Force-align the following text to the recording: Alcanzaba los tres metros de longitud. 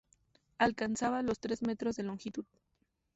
Alcanzaba 0.57 1.21
los 1.21 1.37
tres 1.37 1.61
metros 1.61 1.95
de 1.95 2.01
longitud. 2.01 2.45